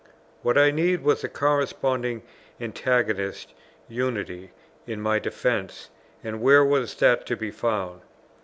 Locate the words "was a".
1.03-1.29